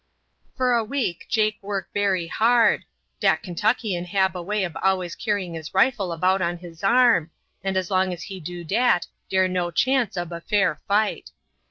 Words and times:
"For 0.57 0.73
a 0.73 0.83
week 0.83 1.27
Jake 1.29 1.59
work 1.61 1.93
bery 1.93 2.25
hard. 2.25 2.85
Dat 3.19 3.43
Kentuckian 3.43 4.05
hab 4.05 4.35
a 4.35 4.41
way 4.41 4.65
ob 4.65 4.75
always 4.81 5.13
carrying 5.13 5.53
his 5.53 5.75
rifle 5.75 6.11
about 6.11 6.41
on 6.41 6.57
his 6.57 6.83
arm, 6.83 7.29
and 7.63 7.77
as 7.77 7.91
long 7.91 8.11
as 8.11 8.23
he 8.23 8.39
do 8.39 8.63
dat 8.63 9.05
dere 9.29 9.47
no 9.47 9.69
chance 9.69 10.17
ob 10.17 10.31
a 10.33 10.41
fair 10.41 10.79
fight. 10.87 11.29